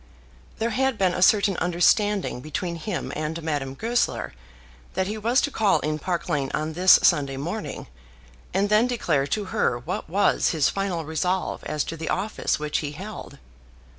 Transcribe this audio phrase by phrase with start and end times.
[0.57, 4.33] There had been a certain understanding between him and Madame Goesler
[4.95, 7.85] that he was to call in Park Lane on this Sunday morning,
[8.51, 12.79] and then declare to her what was his final resolve as to the office which
[12.79, 13.37] he held.